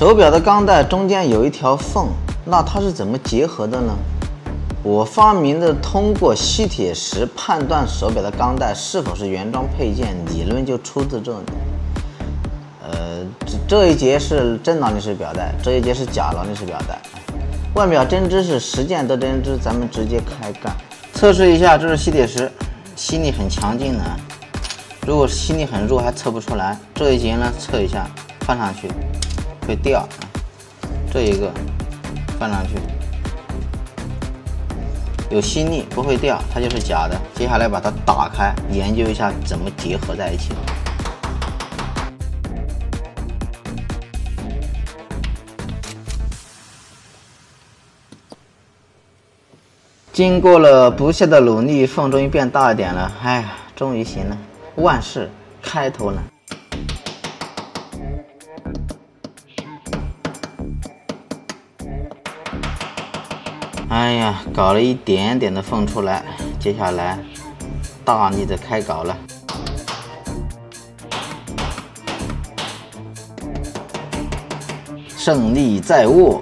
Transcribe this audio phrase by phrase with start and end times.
[0.00, 2.08] 手表的钢带中间有一条缝，
[2.46, 3.94] 那它是怎么结合的呢？
[4.82, 11.44] 我发明的通过吸铁石判断手表的钢带是否是原装配件理论就出自这里。
[12.82, 16.98] 呃，这这一节是真劳力士表带，这一节是假劳力士表带。
[17.74, 20.74] 腕表针织是实践得针织，咱们直接开干，
[21.12, 21.76] 测试一下。
[21.76, 22.50] 这是吸铁石，
[22.96, 24.04] 吸力很强劲的。
[25.06, 26.78] 如果吸力很弱，还测不出来。
[26.94, 28.08] 这一节呢，测一下，
[28.46, 28.88] 放上去
[29.70, 30.04] 会掉。
[31.12, 31.48] 这一个
[32.40, 32.74] 放上去。
[35.30, 37.16] 有吸力不会掉，它就是假的。
[37.36, 40.50] 接下来把它打开，研究一下怎么结合在一起。
[50.12, 53.12] 经过了不懈的努力，缝终于变大一点了。
[53.22, 54.36] 哎呀，终于行了，
[54.74, 55.30] 万事
[55.62, 56.24] 开头难。
[63.90, 66.24] 哎呀，搞了一点点的缝出来，
[66.60, 67.18] 接下来
[68.04, 69.16] 大力的开搞了。
[75.08, 76.40] 胜利在握。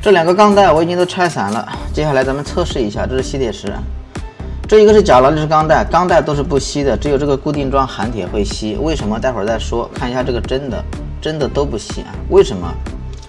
[0.00, 3.06] 这两个钢带我已经都拆散了，接下来咱们测试一下。
[3.06, 3.70] 这是吸铁石，
[4.66, 8.76] 这一个是假劳力士钢带，钢带都是不吸的，只有这个固定装含铁会吸。
[8.76, 9.20] 为什么？
[9.20, 9.90] 待会儿再说。
[9.94, 10.82] 看一下这个真的，
[11.20, 12.08] 真的都不吸啊？
[12.30, 12.66] 为什么？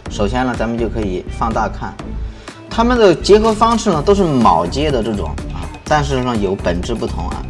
[0.10, 1.94] 首先呢，咱们就可以放大看，
[2.70, 7.44] 它们的结合方式呢都是铆接的这种啊，但是呢有本质不同啊。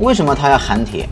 [0.00, 1.08] 为什么它要含铁？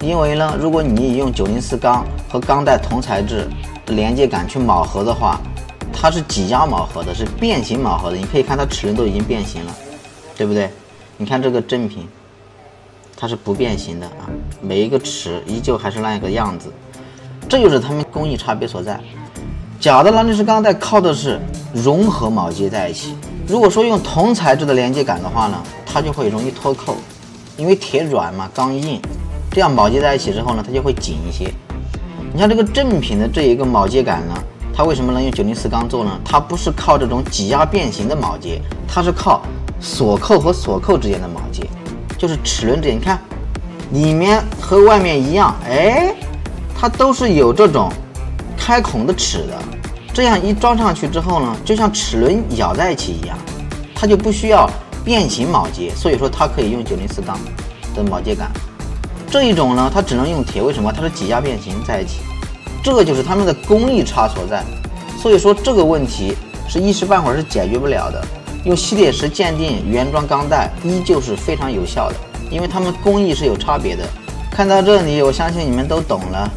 [0.00, 3.48] 因为呢，如果你用九零四钢和钢带同材质
[3.86, 5.40] 连接杆去铆合的话，
[5.92, 8.16] 它是挤压铆合的，是变形铆合的。
[8.16, 9.74] 你可以看它齿轮都已经变形了，
[10.36, 10.70] 对不对？
[11.16, 12.06] 你看这个正品，
[13.16, 14.28] 它是不变形的啊，
[14.60, 16.70] 每一个齿依旧还是那一个样子，
[17.48, 19.00] 这就是它们工艺差别所在。
[19.78, 21.38] 假的劳力士钢带靠的是
[21.72, 23.14] 融合铆接在一起。
[23.46, 26.96] 如果说用铜材质的连接杆的话呢，它就会容易脱扣，
[27.56, 29.00] 因为铁软嘛，钢硬，
[29.50, 31.52] 这样铆接在一起之后呢，它就会紧一些。
[32.32, 34.34] 你像这个正品的这一个铆接杆呢，
[34.74, 36.18] 它为什么能用九零四钢做呢？
[36.24, 39.42] 它不是靠这种挤压变形的铆接，它是靠
[39.78, 41.68] 锁扣和锁扣之间的铆接，
[42.18, 42.96] 就是齿轮之间。
[42.96, 43.20] 你看，
[43.92, 46.12] 里面和外面一样，哎，
[46.74, 47.92] 它都是有这种。
[48.66, 49.56] 开孔的齿的，
[50.12, 53.38] 这样一装上去之后呢，就像齿轮咬在一起一样，
[53.94, 54.68] 它就不需要
[55.04, 57.38] 变形铆接，所以说它可以用九零四钢
[57.94, 58.50] 的铆接杆。
[59.30, 60.92] 这一种呢，它只能用铁，为什么？
[60.92, 62.22] 它是挤压变形在一起，
[62.82, 64.64] 这个就是他们的工艺差所在。
[65.16, 66.34] 所以说这个问题
[66.68, 68.20] 是一时半会儿是解决不了的。
[68.64, 72.16] 用吸铁石鉴定原装钢带依旧是非常有效的，
[72.50, 74.02] 因为他们工艺是有差别的。
[74.50, 76.50] 看到这里，我相信你们都懂了。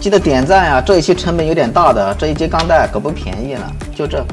[0.00, 0.82] 记得点赞呀！
[0.84, 4.26] 这一期成本有点大的，这一节钢带可不便宜了，就这。